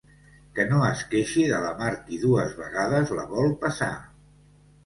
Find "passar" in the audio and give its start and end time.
3.67-3.95